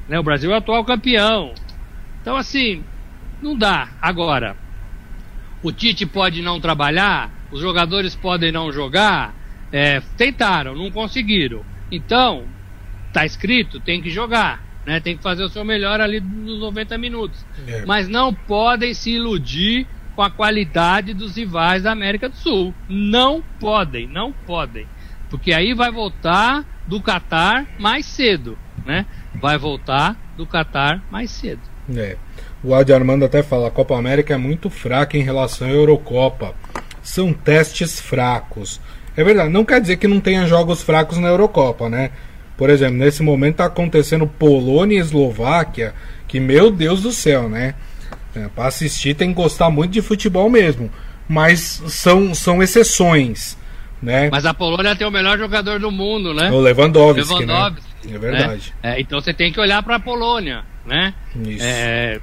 [0.09, 0.19] Né?
[0.19, 1.55] O Brasil é o atual campeão.
[2.21, 2.83] Então assim,
[3.41, 3.89] não dá.
[4.01, 4.57] Agora,
[5.63, 9.35] o Tite pode não trabalhar, os jogadores podem não jogar,
[9.71, 11.65] é, tentaram, não conseguiram.
[11.91, 12.45] Então,
[13.13, 14.73] tá escrito, tem que jogar.
[14.85, 17.47] Né, tem que fazer o seu melhor ali nos 90 minutos.
[17.69, 17.87] É.
[17.87, 22.75] Mas não podem se iludir com a qualidade dos rivais da América do Sul.
[22.89, 24.87] Não podem, não podem.
[25.31, 29.07] Porque aí vai voltar do Catar mais cedo, né?
[29.35, 31.63] Vai voltar do Catar mais cedo.
[31.97, 32.17] É.
[32.63, 36.55] O Adi Armando até fala, a Copa América é muito fraca em relação à Eurocopa.
[37.03, 38.81] São testes fracos.
[39.17, 42.11] É verdade, não quer dizer que não tenha jogos fracos na Eurocopa, né?
[42.57, 45.95] Por exemplo, nesse momento tá acontecendo Polônia e Eslováquia,
[46.29, 47.75] que meu Deus do céu, né?
[48.35, 50.91] É, para assistir tem que gostar muito de futebol mesmo,
[51.29, 53.59] mas são, são exceções,
[54.03, 54.31] né?
[54.31, 56.51] Mas a Polônia tem o melhor jogador do mundo, né?
[56.51, 57.47] O Lewandowski, né?
[57.47, 58.15] Lewandowski né?
[58.15, 58.75] É verdade.
[58.83, 61.15] É, então você tem que olhar para a Polônia, né?
[61.47, 61.63] Isso.
[61.65, 62.21] É,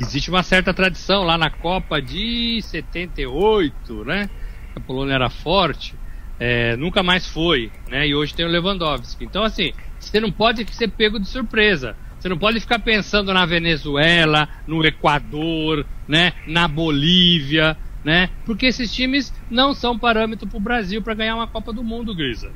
[0.00, 4.30] existe uma certa tradição lá na Copa de 78, né?
[4.76, 5.94] A Polônia era forte.
[6.40, 8.06] é, nunca mais foi, né?
[8.06, 9.24] E hoje tem o Lewandowski.
[9.24, 11.96] Então, assim, você não pode ser pego de surpresa.
[12.18, 16.32] Você não pode ficar pensando na Venezuela, no Equador, né?
[16.46, 18.30] Na Bolívia, né?
[18.44, 22.14] Porque esses times não são parâmetro para o Brasil para ganhar uma Copa do Mundo,
[22.14, 22.50] Grisa.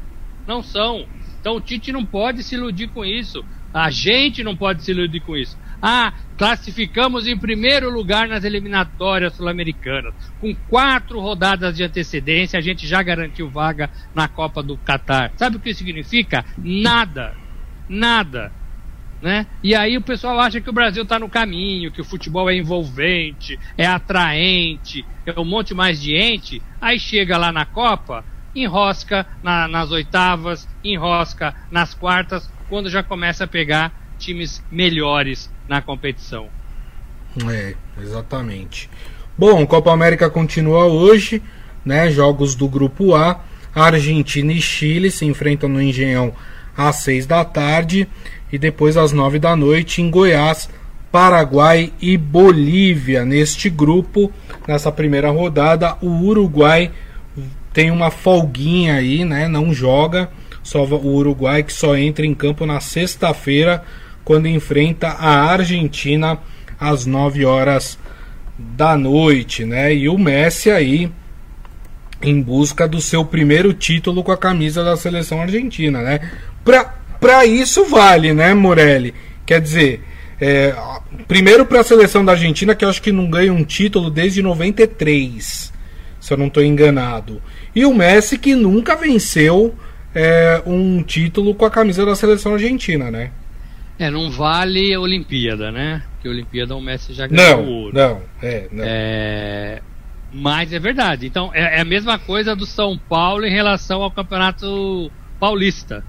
[0.46, 1.06] Não são.
[1.40, 3.44] Então o Tite não pode se iludir com isso.
[3.72, 5.56] A gente não pode se iludir com isso.
[5.80, 10.14] Ah, classificamos em primeiro lugar nas eliminatórias sul-americanas.
[10.40, 15.32] Com quatro rodadas de antecedência, a gente já garantiu vaga na Copa do Catar.
[15.36, 16.44] Sabe o que isso significa?
[16.56, 17.34] Nada.
[17.88, 18.52] Nada.
[19.22, 19.46] Né?
[19.62, 22.56] E aí o pessoal acha que o Brasil está no caminho, que o futebol é
[22.56, 26.60] envolvente, é atraente, é um monte mais de ente.
[26.80, 33.44] Aí chega lá na Copa, enrosca na, nas oitavas, enrosca nas quartas, quando já começa
[33.44, 36.48] a pegar times melhores na competição.
[37.48, 38.90] É, exatamente.
[39.38, 41.40] Bom, Copa América continua hoje,
[41.84, 42.10] né?
[42.10, 43.40] Jogos do grupo A.
[43.74, 46.34] Argentina e Chile se enfrentam no Engenhão
[46.76, 48.08] às 6 da tarde
[48.52, 50.68] e depois às 9 da noite em Goiás,
[51.10, 53.24] Paraguai e Bolívia.
[53.24, 54.30] Neste grupo,
[54.68, 56.90] nessa primeira rodada, o Uruguai
[57.72, 59.48] tem uma folguinha aí, né?
[59.48, 60.30] Não joga.
[60.62, 63.82] Só o Uruguai que só entra em campo na sexta-feira
[64.24, 66.38] quando enfrenta a Argentina
[66.78, 67.98] às 9 horas
[68.58, 69.94] da noite, né?
[69.94, 71.10] E o Messi aí
[72.22, 76.20] em busca do seu primeiro título com a camisa da seleção argentina, né?
[76.64, 79.14] Pra, pra isso vale, né, Morelli?
[79.46, 80.02] Quer dizer,
[80.40, 80.74] é,
[81.28, 84.42] primeiro para a seleção da Argentina, que eu acho que não ganha um título desde
[84.42, 85.72] 93,
[86.20, 87.40] se eu não estou enganado.
[87.74, 89.72] E o Messi, que nunca venceu
[90.12, 93.30] é, um título com a camisa da seleção argentina, né?
[93.98, 96.02] É, não vale a Olimpíada, né?
[96.14, 97.96] Porque a Olimpíada o Messi já ganhou não, ouro.
[97.96, 98.84] Não, é, não.
[98.84, 99.80] É,
[100.32, 101.24] mas é verdade.
[101.24, 105.08] Então é, é, a mesma coisa do São Paulo em relação ao Campeonato
[105.38, 106.04] Paulista,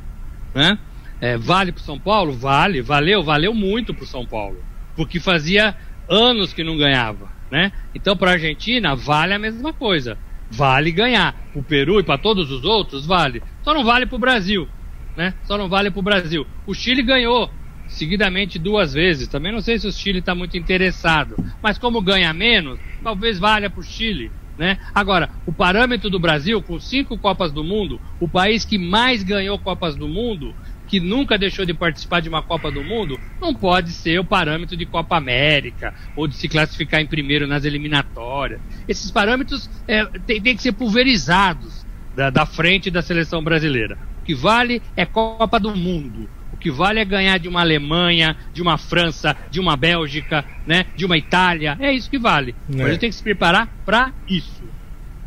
[0.56, 0.80] né?
[1.24, 2.34] É, vale para São Paulo?
[2.34, 4.62] Vale, valeu, valeu muito para São Paulo,
[4.94, 5.74] porque fazia
[6.10, 7.72] anos que não ganhava, né?
[7.96, 10.18] Então para Argentina vale a mesma coisa,
[10.52, 11.34] vale ganhar.
[11.56, 13.42] O Peru e para todos os outros vale.
[13.64, 14.68] Só não vale para o Brasil,
[15.16, 15.34] né?
[15.46, 16.46] Só não vale para o Brasil.
[16.68, 17.50] O Chile ganhou
[17.88, 19.30] seguidamente duas vezes.
[19.30, 21.38] Também não sei se o Chile está muito interessado.
[21.62, 24.30] Mas como ganha menos, talvez valha para o Chile.
[24.58, 24.78] Né?
[24.94, 29.58] Agora, o parâmetro do Brasil, com cinco Copas do Mundo, o país que mais ganhou
[29.58, 30.54] Copas do Mundo,
[30.94, 34.78] que nunca deixou de participar de uma Copa do Mundo, não pode ser o parâmetro
[34.78, 38.62] de Copa América ou de se classificar em primeiro nas eliminatórias.
[38.88, 41.84] Esses parâmetros é, têm, que ser pulverizados
[42.16, 43.98] da, da frente da seleção brasileira.
[44.22, 46.30] O que vale é Copa do Mundo
[46.64, 51.06] que vale é ganhar de uma Alemanha, de uma França, de uma Bélgica, né, de
[51.06, 51.76] uma Itália.
[51.78, 52.56] É isso que vale.
[52.74, 52.84] É.
[52.84, 54.64] A gente tem que se preparar para isso.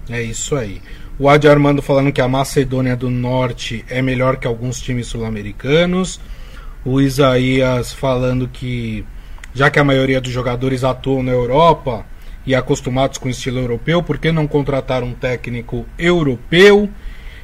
[0.09, 0.81] É isso aí.
[1.19, 6.21] O Adi Armando falando que a Macedônia do Norte é melhor que alguns times sul-americanos.
[6.85, 9.05] O Isaías falando que,
[9.55, 12.05] já que a maioria dos jogadores atuam na Europa
[12.47, 16.91] e acostumados com o estilo europeu, por que não contratar um técnico europeu?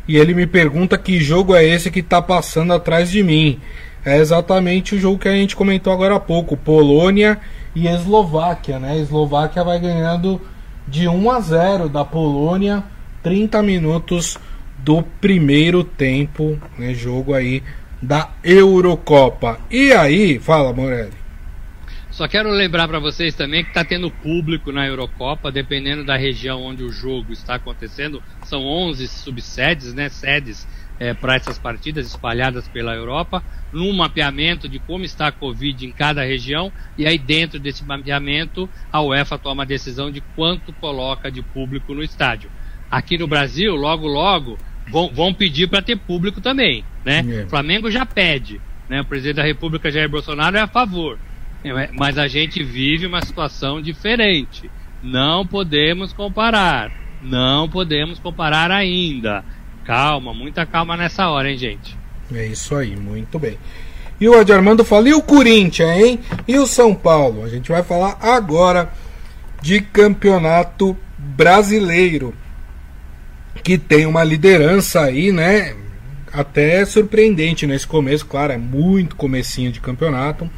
[0.06, 3.61] e ele me pergunta que jogo é esse que está passando atrás de mim.
[4.04, 7.38] É exatamente o jogo que a gente comentou agora há pouco, Polônia
[7.74, 8.92] e Eslováquia, né?
[8.92, 10.40] A Eslováquia vai ganhando
[10.88, 12.82] de 1 a 0 da Polônia,
[13.22, 14.38] 30 minutos
[14.78, 16.92] do primeiro tempo, né?
[16.94, 17.62] Jogo aí
[18.00, 19.61] da Eurocopa.
[19.70, 21.22] E aí, fala, Morelli.
[22.11, 26.62] Só quero lembrar para vocês também que está tendo público na Eurocopa, dependendo da região
[26.62, 28.22] onde o jogo está acontecendo.
[28.44, 30.68] São 11 subsedes, né, sedes
[31.00, 35.90] é, para essas partidas espalhadas pela Europa, num mapeamento de como está a Covid em
[35.90, 41.30] cada região, e aí dentro desse mapeamento a UEFA toma a decisão de quanto coloca
[41.30, 42.50] de público no estádio.
[42.92, 44.59] Aqui no Brasil, logo logo,
[44.90, 47.24] vão, vão pedir para ter público também, né?
[47.26, 47.44] É.
[47.44, 49.00] O Flamengo já pede, né?
[49.00, 51.18] O presidente da República Jair Bolsonaro é a favor.
[51.64, 54.70] É, mas a gente vive uma situação diferente.
[55.02, 56.92] Não podemos comparar.
[57.22, 59.42] Não podemos comparar ainda.
[59.85, 61.96] Calma, muita calma nessa hora, hein, gente?
[62.35, 63.57] É isso aí, muito bem.
[64.20, 66.20] E o Adi Armando fala, e o Corinthians, hein?
[66.46, 67.42] E o São Paulo?
[67.42, 68.92] A gente vai falar agora
[69.62, 72.35] de campeonato brasileiro.
[73.62, 75.75] Que tem uma liderança aí, né?
[76.33, 80.51] Até surpreendente nesse começo, claro, é muito comecinho de campeonato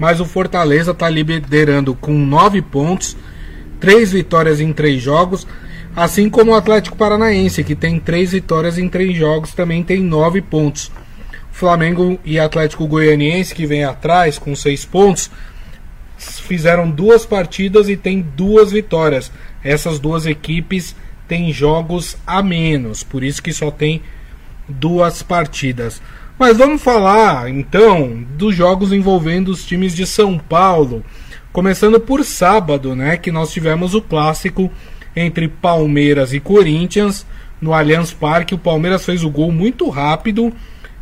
[0.00, 3.14] mas o Fortaleza está liderando com nove pontos,
[3.78, 5.46] três vitórias em três jogos,
[5.94, 10.40] assim como o Atlético Paranaense, que tem três vitórias em três jogos, também tem nove
[10.40, 10.90] pontos.
[11.52, 15.30] Flamengo e Atlético Goianiense, que vem atrás com seis pontos,
[16.16, 19.30] fizeram duas partidas e tem duas vitórias.
[19.62, 20.96] Essas duas equipes
[21.30, 24.02] tem jogos a menos, por isso que só tem
[24.68, 26.02] duas partidas.
[26.36, 31.04] Mas vamos falar então dos jogos envolvendo os times de São Paulo.
[31.52, 34.68] Começando por sábado, né, que nós tivemos o clássico
[35.14, 37.24] entre Palmeiras e Corinthians
[37.60, 38.56] no Allianz Parque.
[38.56, 40.52] O Palmeiras fez o gol muito rápido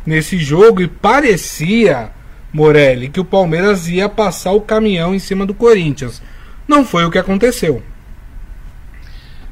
[0.05, 2.11] nesse jogo e parecia,
[2.53, 6.21] Morelli, que o Palmeiras ia passar o caminhão em cima do Corinthians.
[6.67, 7.81] Não foi o que aconteceu.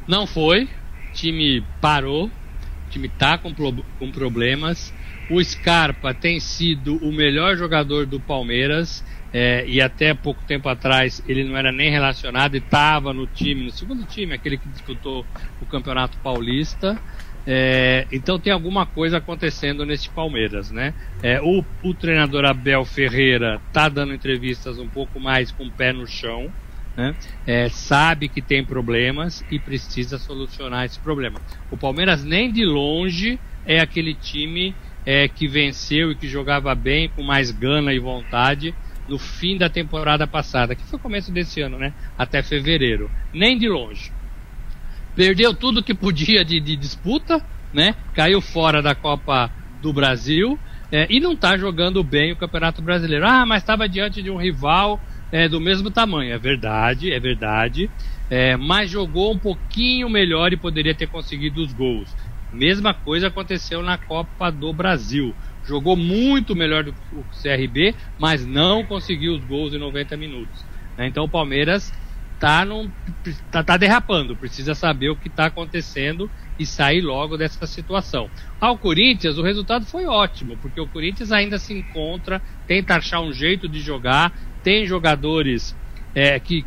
[0.08, 0.63] Não foi.
[0.63, 2.26] O time parou.
[2.28, 4.93] O time tá com, com problemas.
[5.30, 9.04] O Scarpa tem sido o melhor jogador do Palmeiras.
[9.34, 13.65] É, e até pouco tempo atrás ele não era nem relacionado e estava no time,
[13.65, 15.26] no segundo time, aquele que disputou
[15.62, 16.98] o Campeonato Paulista.
[17.46, 20.93] É, então tem alguma coisa acontecendo nesse Palmeiras, né?
[21.24, 25.93] É, o, o, treinador Abel Ferreira tá dando entrevistas um pouco mais com o pé
[25.93, 26.52] no chão
[26.98, 27.16] né?
[27.46, 31.40] É, sabe que tem problemas e precisa solucionar esse problema.
[31.70, 37.08] O Palmeiras nem de longe é aquele time é, que venceu e que jogava bem,
[37.10, 38.74] com mais gana e vontade
[39.08, 41.94] no fim da temporada passada, que foi o começo desse ano, né?
[42.18, 43.10] Até fevereiro.
[43.32, 44.12] Nem de longe.
[45.16, 47.42] Perdeu tudo que podia de, de disputa,
[47.74, 47.96] né?
[48.14, 49.50] Caiu fora da Copa
[49.82, 50.60] do Brasil
[50.92, 53.26] é, e não está jogando bem o Campeonato Brasileiro.
[53.26, 55.00] Ah, mas estava diante de um rival
[55.32, 56.34] é, do mesmo tamanho.
[56.34, 57.90] É verdade, é verdade.
[58.30, 62.13] É, mas jogou um pouquinho melhor e poderia ter conseguido os gols.
[62.52, 65.36] Mesma coisa aconteceu na Copa do Brasil.
[65.66, 70.66] Jogou muito melhor do que o CRB, mas não conseguiu os gols em 90 minutos.
[70.98, 71.08] Né?
[71.08, 71.92] Então o Palmeiras
[72.40, 72.90] tá, num,
[73.52, 78.30] tá, tá derrapando, precisa saber o que está acontecendo e sair logo dessa situação.
[78.60, 83.32] Ao Corinthians, o resultado foi ótimo, porque o Corinthians ainda se encontra, tenta achar um
[83.32, 85.76] jeito de jogar, tem jogadores
[86.13, 86.63] é, que,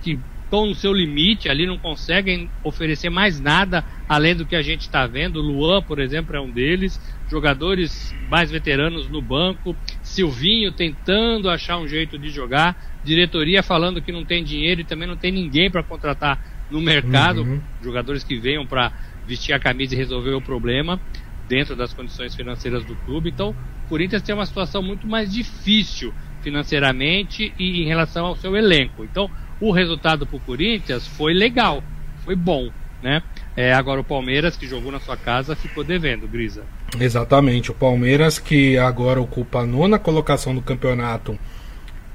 [0.50, 4.80] estão no seu limite, ali não conseguem oferecer mais nada além do que a gente
[4.80, 5.36] está vendo.
[5.36, 7.00] O Luan, por exemplo, é um deles.
[7.30, 9.76] Jogadores mais veteranos no banco.
[10.02, 12.76] Silvinho tentando achar um jeito de jogar.
[13.04, 17.42] Diretoria falando que não tem dinheiro e também não tem ninguém para contratar no mercado.
[17.42, 17.60] Uhum.
[17.80, 18.92] Jogadores que venham para
[19.24, 21.00] vestir a camisa e resolver o problema
[21.48, 23.30] dentro das condições financeiras do clube.
[23.30, 23.54] Então,
[23.86, 29.04] o Corinthians tem uma situação muito mais difícil financeiramente e em relação ao seu elenco.
[29.04, 31.82] Então, o resultado para o Corinthians foi legal,
[32.24, 32.70] foi bom,
[33.02, 33.22] né?
[33.56, 36.62] É, agora o Palmeiras, que jogou na sua casa, ficou devendo, Grisa.
[36.98, 41.38] Exatamente, o Palmeiras que agora ocupa a nona colocação do campeonato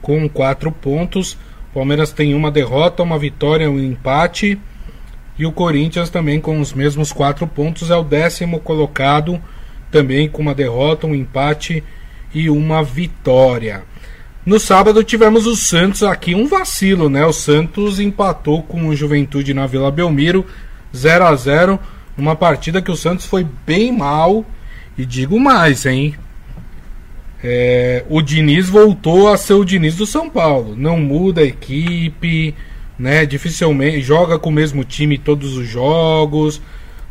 [0.01, 1.33] com quatro pontos.
[1.71, 4.59] O Palmeiras tem uma derrota, uma vitória, um empate.
[5.37, 9.41] E o Corinthians também com os mesmos quatro pontos é o décimo colocado,
[9.91, 11.83] também com uma derrota, um empate
[12.33, 13.83] e uma vitória.
[14.45, 17.25] No sábado tivemos o Santos aqui, um vacilo, né?
[17.25, 20.45] O Santos empatou com o Juventude na Vila Belmiro,
[20.95, 21.79] 0 a 0
[22.15, 24.45] Uma partida que o Santos foi bem mal.
[24.95, 26.13] E digo mais, hein?
[27.43, 30.75] É, o Diniz voltou a ser o Diniz do São Paulo.
[30.75, 32.53] Não muda a equipe,
[32.99, 33.25] né?
[33.25, 36.61] Dificilmente joga com o mesmo time todos os jogos.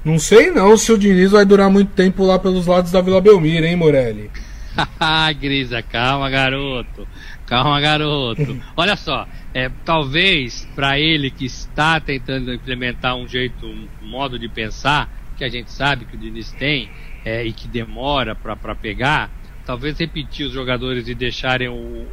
[0.05, 3.21] Não sei não se o Diniz vai durar muito tempo lá pelos lados da Vila
[3.21, 4.31] Belmiro, hein, Morelli?
[5.41, 7.09] Grisa, calma, garoto.
[7.47, 8.57] Calma, garoto.
[8.77, 14.49] Olha só, é, talvez para ele que está tentando implementar um jeito, um modo de
[14.49, 16.89] pensar, que a gente sabe que o Diniz tem
[17.25, 19.31] é, e que demora para pegar,
[19.67, 22.09] talvez repetir os jogadores e deixarem o,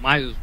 [0.00, 0.36] mais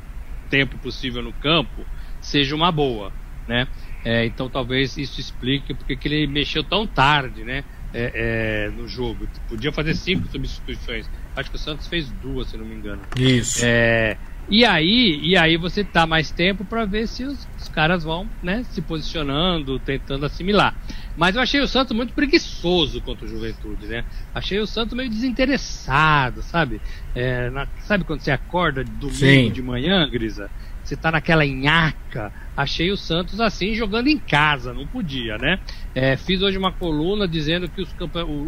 [0.49, 1.85] tempo possível no campo
[2.19, 3.13] seja uma boa,
[3.47, 3.67] né?
[4.03, 7.63] É, então talvez isso explique porque que ele mexeu tão tarde, né?
[7.93, 9.27] É, é, no jogo.
[9.49, 11.09] Podia fazer cinco substituições.
[11.35, 13.01] Acho que o Santos fez duas, se não me engano.
[13.17, 13.59] Isso.
[13.63, 14.17] É,
[14.49, 18.27] e aí, e aí você dá mais tempo para ver se os, os, caras vão,
[18.43, 20.75] né, se posicionando, tentando assimilar.
[21.15, 24.03] Mas eu achei o Santos muito preguiçoso contra o Juventude, né?
[24.33, 26.81] Achei o Santos meio desinteressado, sabe?
[27.15, 29.51] É, na, sabe quando você acorda domingo Sim.
[29.51, 30.49] de manhã, Grisa?
[30.83, 35.59] Você tá naquela enhaca, achei o Santos assim jogando em casa, não podia, né?
[35.93, 37.93] É, fiz hoje uma coluna dizendo que os,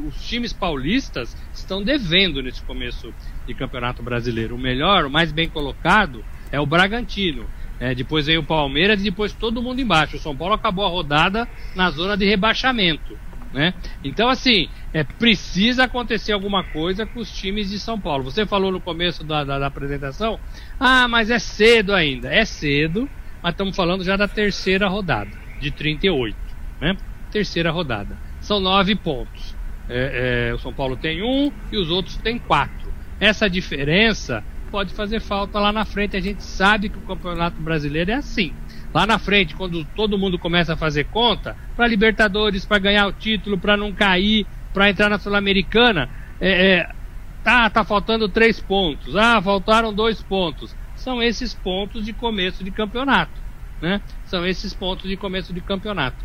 [0.07, 3.13] os, times paulistas estão devendo nesse começo
[3.45, 4.55] de campeonato brasileiro.
[4.55, 7.45] O melhor, o mais bem colocado é o Bragantino.
[7.79, 10.15] É, depois veio o Palmeiras e depois todo mundo embaixo.
[10.15, 13.17] O São Paulo acabou a rodada na zona de rebaixamento.
[13.53, 13.73] Né?
[14.03, 18.23] Então, assim, é, precisa acontecer alguma coisa com os times de São Paulo.
[18.25, 20.39] Você falou no começo da, da, da apresentação,
[20.79, 22.31] ah, mas é cedo ainda.
[22.31, 23.09] É cedo,
[23.41, 26.37] mas estamos falando já da terceira rodada, de 38,
[26.79, 26.95] né?
[27.31, 28.15] Terceira rodada.
[28.39, 29.55] São nove pontos.
[29.89, 32.93] É, é, o São Paulo tem um e os outros têm quatro.
[33.19, 36.15] Essa diferença pode fazer falta lá na frente.
[36.15, 38.53] A gente sabe que o Campeonato Brasileiro é assim.
[38.93, 43.11] lá na frente, quando todo mundo começa a fazer conta, para Libertadores, para ganhar o
[43.11, 46.09] título, para não cair, para entrar na Sul-Americana,
[46.41, 46.89] é, é,
[47.43, 50.75] tá, tá faltando três pontos, ah, faltaram dois pontos.
[50.95, 53.31] São esses pontos de começo de campeonato,
[53.81, 54.01] né?
[54.25, 56.17] São esses pontos de começo de campeonato.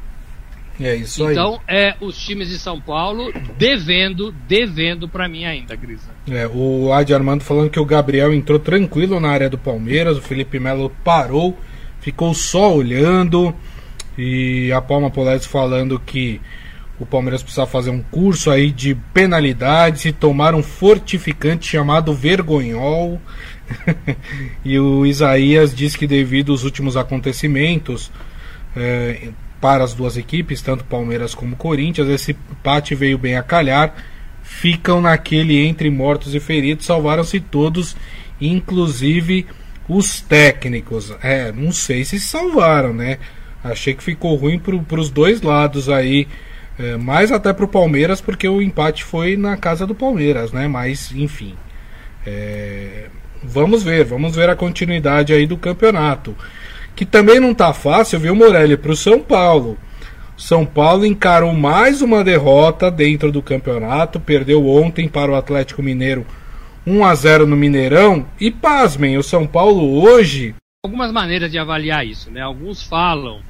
[0.80, 1.32] É isso aí.
[1.32, 6.08] Então, é os times de São Paulo devendo, devendo para mim ainda, Grisa.
[6.30, 10.22] É, o Adi Armando falando que o Gabriel entrou tranquilo na área do Palmeiras, o
[10.22, 11.58] Felipe Melo parou,
[12.00, 13.52] ficou só olhando.
[14.16, 16.40] E a Palma Poletes falando que
[17.00, 23.20] o Palmeiras precisa fazer um curso aí de penalidades e tomar um fortificante chamado vergonhol.
[24.64, 28.10] e o Isaías diz que devido aos últimos acontecimentos,
[28.76, 29.30] é,
[29.60, 32.08] para as duas equipes, tanto Palmeiras como Corinthians.
[32.08, 33.94] Esse empate veio bem a calhar.
[34.42, 37.96] Ficam naquele entre mortos e feridos, salvaram-se todos,
[38.40, 39.46] inclusive
[39.88, 41.14] os técnicos.
[41.22, 43.18] É, não sei se salvaram, né?
[43.62, 46.26] Achei que ficou ruim para os dois lados aí.
[46.78, 50.68] É, mais até para o Palmeiras, porque o empate foi na casa do Palmeiras, né?
[50.68, 51.54] Mas, enfim.
[52.26, 53.06] É,
[53.42, 56.36] vamos ver, vamos ver a continuidade aí do campeonato
[56.98, 59.78] que também não está fácil, viu, Morelli, para o São Paulo.
[60.36, 66.26] São Paulo encarou mais uma derrota dentro do campeonato, perdeu ontem para o Atlético Mineiro
[66.84, 68.26] 1 a 0 no Mineirão.
[68.40, 70.56] E pasmem, o São Paulo hoje.
[70.84, 72.40] Algumas maneiras de avaliar isso, né?
[72.40, 73.42] Alguns falam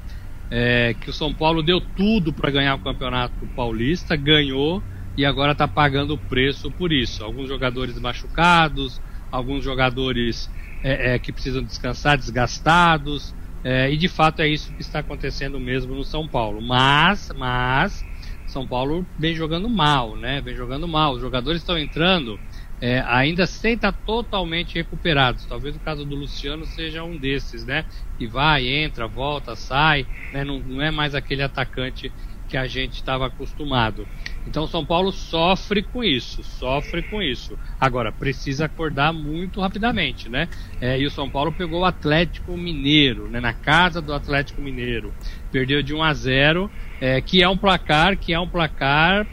[0.51, 4.83] é, que o São Paulo deu tudo para ganhar o campeonato paulista, ganhou
[5.17, 7.25] e agora está pagando o preço por isso.
[7.25, 10.49] Alguns jogadores machucados, alguns jogadores
[10.83, 13.35] é, é, que precisam descansar, desgastados.
[13.63, 16.63] É, e de fato é isso que está acontecendo mesmo no São Paulo.
[16.63, 18.07] Mas, mas,
[18.47, 20.41] São Paulo vem jogando mal, né?
[20.41, 21.15] Vem jogando mal.
[21.15, 22.41] Os jogadores estão entrando
[22.81, 25.45] é, ainda sem estar totalmente recuperados.
[25.47, 27.85] Talvez o caso do Luciano seja um desses, né?
[28.17, 30.45] Que vai, entra, volta, sai, né?
[30.45, 32.13] não, não é mais aquele atacante
[32.49, 34.09] que a gente estava acostumado.
[34.47, 37.59] Então São Paulo sofre com isso, sofre com isso.
[37.79, 40.49] Agora, precisa acordar muito rapidamente, né?
[40.81, 43.41] É, e o São Paulo pegou o Atlético Mineiro, né?
[43.41, 45.13] Na casa do Atlético Mineiro.
[45.53, 46.71] Perdeu de 1 a 0,
[47.01, 49.27] é, que é um placar, que é um placar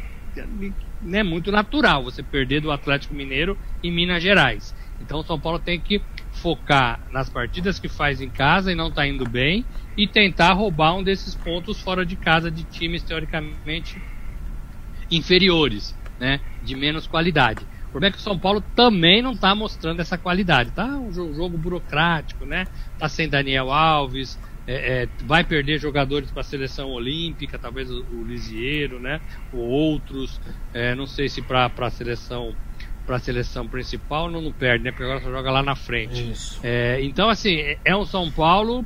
[1.06, 4.74] né, muito natural, você perder do Atlético Mineiro em Minas Gerais.
[5.00, 6.02] Então o São Paulo tem que
[6.32, 10.96] focar nas partidas que faz em casa e não está indo bem e tentar roubar
[10.96, 14.02] um desses pontos fora de casa de times teoricamente
[15.10, 17.68] inferiores, né, de menos qualidade.
[17.88, 20.98] O problema é que o São Paulo também não está mostrando essa qualidade, tá?
[20.98, 22.68] Um jogo burocrático, né?
[22.98, 24.38] Tá sem Daniel Alves,
[24.68, 29.22] é, é, vai perder jogadores para a seleção olímpica, talvez o, o Lisieiro, né?
[29.54, 30.40] Ou outros,
[30.74, 32.56] é, não sei se para a seleção
[33.06, 34.92] para a seleção principal não, não perde, né?
[34.92, 36.36] Porque agora só joga lá na frente.
[36.64, 38.84] É, então assim é um São Paulo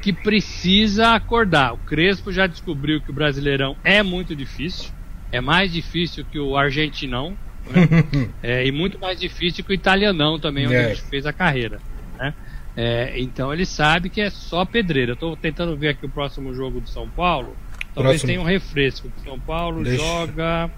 [0.00, 1.74] que precisa acordar.
[1.74, 4.94] O Crespo já descobriu que o Brasileirão é muito difícil
[5.34, 7.36] é mais difícil que o argentinão,
[7.68, 7.88] né?
[8.40, 10.84] é, e muito mais difícil que o italianão também, onde é.
[10.84, 11.80] a gente fez a carreira.
[12.16, 12.32] Né?
[12.76, 15.12] É, então ele sabe que é só pedreira.
[15.12, 17.56] Eu estou tentando ver aqui o próximo jogo do São Paulo.
[17.94, 18.26] Talvez próximo...
[18.28, 19.10] tenha um refresco.
[19.24, 20.04] São Paulo Deixa...
[20.04, 20.70] joga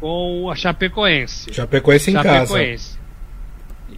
[0.00, 1.52] com a Chapecoense.
[1.52, 2.96] Chapecoense em Chapecoense.
[2.96, 3.08] casa.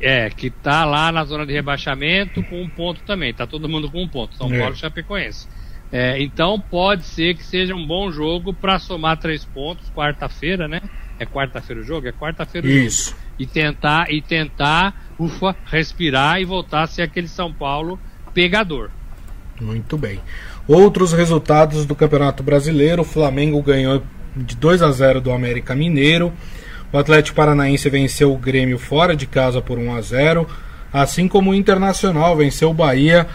[0.01, 3.32] É, que tá lá na zona de rebaixamento com um ponto também.
[3.32, 4.36] Tá todo mundo com um ponto.
[4.36, 4.59] São é.
[4.59, 5.49] Paulo e Chapecoense.
[5.93, 10.80] É, então pode ser que seja um bom jogo para somar três pontos quarta-feira, né?
[11.18, 12.07] É quarta-feira o jogo?
[12.07, 13.11] É quarta-feira o Isso.
[13.11, 13.30] jogo.
[13.41, 17.99] E tentar, e tentar, ufa, respirar e voltar a ser aquele São Paulo
[18.34, 18.91] pegador.
[19.59, 20.20] Muito bem.
[20.68, 24.03] Outros resultados do Campeonato Brasileiro: o Flamengo ganhou
[24.36, 26.30] de 2 a 0 do América Mineiro.
[26.93, 30.47] O Atlético Paranaense venceu o Grêmio fora de casa por 1 a 0,
[30.93, 33.26] assim como o Internacional venceu o Bahia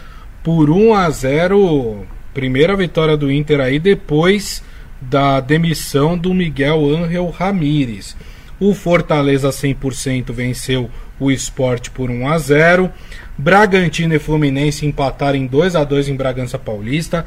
[0.43, 4.61] por 1 a 0 Primeira vitória do Inter aí depois
[5.01, 8.15] da demissão do Miguel Ángel Ramírez.
[8.59, 10.89] O Fortaleza 100% venceu
[11.19, 12.91] o Esporte por 1 a 0.
[13.37, 17.25] Bragantino e Fluminense empataram em 2 a 2 em Bragança Paulista.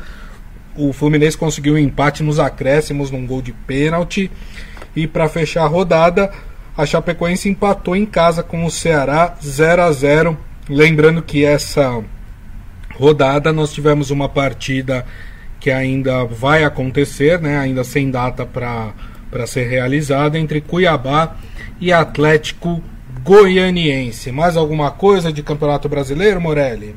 [0.74, 4.30] O Fluminense conseguiu um empate nos acréscimos num gol de pênalti.
[4.96, 6.30] E para fechar a rodada,
[6.76, 10.38] a Chapecoense empatou em casa com o Ceará 0 a 0.
[10.68, 12.02] Lembrando que essa
[12.94, 15.04] rodada nós tivemos uma partida
[15.60, 18.92] que ainda vai acontecer, né, ainda sem data para
[19.46, 21.36] ser realizada, entre Cuiabá
[21.80, 22.82] e Atlético
[23.22, 24.32] Goianiense.
[24.32, 26.96] Mais alguma coisa de Campeonato Brasileiro, Morelli?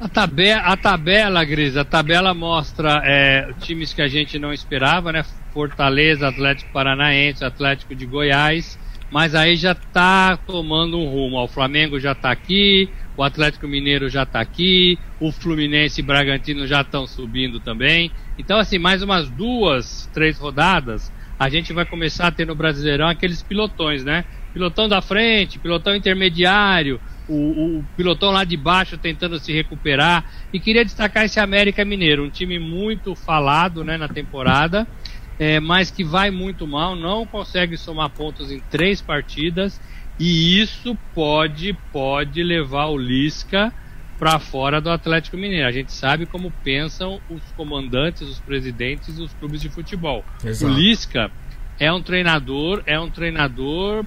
[0.00, 5.12] A tabela, a tabela, Gris, a tabela mostra é, times que a gente não esperava,
[5.12, 5.24] né?
[5.54, 8.78] Fortaleza, Atlético Paranaense, Atlético de Goiás,
[9.12, 11.38] mas aí já está tomando um rumo.
[11.38, 12.88] O Flamengo já está aqui,
[13.22, 18.10] o Atlético Mineiro já está aqui, o Fluminense e Bragantino já estão subindo também.
[18.36, 23.06] Então, assim, mais umas duas, três rodadas, a gente vai começar a ter no Brasileirão
[23.06, 24.24] aqueles pilotões, né?
[24.52, 30.24] Pilotão da frente, pilotão intermediário, o, o, pilotão lá de baixo tentando se recuperar.
[30.52, 34.84] E queria destacar esse América Mineiro, um time muito falado né, na temporada,
[35.38, 39.80] é, mas que vai muito mal, não consegue somar pontos em três partidas.
[40.22, 43.72] E isso pode, pode levar o Lisca
[44.18, 45.66] para fora do Atlético Mineiro.
[45.66, 50.24] A gente sabe como pensam os comandantes, os presidentes dos clubes de futebol.
[50.44, 50.72] Exato.
[50.72, 51.30] O Lisca
[51.78, 54.04] é um treinador, é um treinador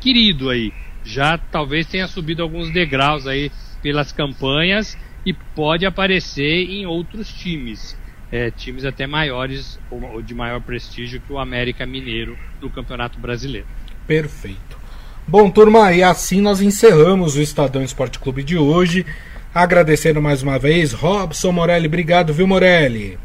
[0.00, 0.72] querido aí
[1.04, 3.52] já talvez tenha subido alguns degraus aí
[3.82, 7.96] pelas campanhas e pode aparecer em outros times.
[8.32, 13.66] É, times até maiores ou de maior prestígio que o América Mineiro no Campeonato Brasileiro.
[14.06, 14.83] Perfeito.
[15.26, 19.06] Bom, turma, e assim nós encerramos o Estadão Esporte Clube de hoje.
[19.54, 21.86] Agradecendo mais uma vez, Robson Morelli.
[21.86, 23.18] Obrigado, viu, Morelli?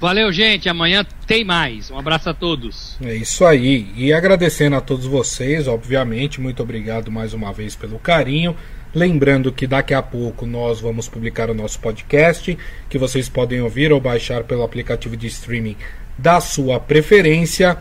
[0.00, 0.68] Valeu, gente.
[0.68, 1.92] Amanhã tem mais.
[1.92, 2.96] Um abraço a todos.
[3.00, 3.88] É isso aí.
[3.96, 8.56] E agradecendo a todos vocês, obviamente, muito obrigado mais uma vez pelo carinho.
[8.92, 12.58] Lembrando que daqui a pouco nós vamos publicar o nosso podcast,
[12.90, 15.76] que vocês podem ouvir ou baixar pelo aplicativo de streaming
[16.18, 17.78] da sua preferência.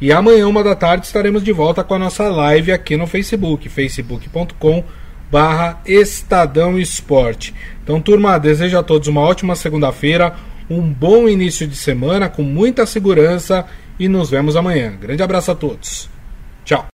[0.00, 3.68] E amanhã, uma da tarde, estaremos de volta com a nossa live aqui no Facebook,
[3.68, 4.82] facebook.com
[5.30, 7.54] barra Estadão Esporte.
[7.84, 10.34] Então, turma, desejo a todos uma ótima segunda-feira
[10.70, 13.66] um bom início de semana com muita segurança
[13.98, 14.96] e nos vemos amanhã.
[14.98, 16.08] Grande abraço a todos.
[16.64, 16.88] Tchau.